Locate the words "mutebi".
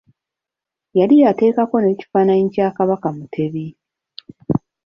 3.15-3.65